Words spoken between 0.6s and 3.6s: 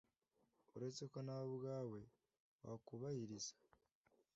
uretse ko nawe ubwawe wakubahiriza